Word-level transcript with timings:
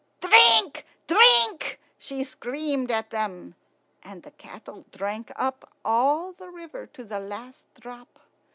"Drink, 0.19 0.83
drink!" 1.05 1.79
she 1.99 2.23
screamed 2.23 2.89
at 2.89 3.11
them; 3.11 3.53
and 4.01 4.23
the 4.23 4.31
cattle 4.31 4.83
drank 4.91 5.31
up 5.35 5.73
all 5.85 6.31
the 6.33 6.49
river 6.49 6.87
to 6.87 7.03
the 7.03 7.19
last 7.19 7.67
drop. 7.79 8.17